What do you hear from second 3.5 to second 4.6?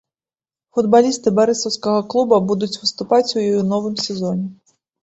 у новым сезоне.